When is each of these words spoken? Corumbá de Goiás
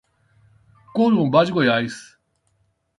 Corumbá 0.95 1.43
de 1.45 1.51
Goiás 1.51 2.17